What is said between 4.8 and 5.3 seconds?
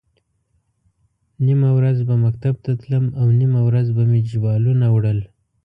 وړل.